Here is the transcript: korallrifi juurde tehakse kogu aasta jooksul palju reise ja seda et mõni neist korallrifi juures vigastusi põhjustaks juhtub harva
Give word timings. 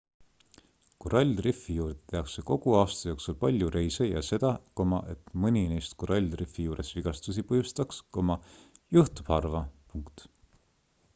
korallrifi 1.03 1.73
juurde 1.79 1.99
tehakse 2.13 2.43
kogu 2.51 2.71
aasta 2.77 3.11
jooksul 3.11 3.35
palju 3.43 3.67
reise 3.75 4.07
ja 4.13 4.23
seda 4.29 4.53
et 5.13 5.29
mõni 5.43 5.63
neist 5.73 5.95
korallrifi 6.05 6.65
juures 6.69 6.91
vigastusi 7.01 7.43
põhjustaks 7.53 7.99
juhtub 8.99 9.29
harva 9.35 9.61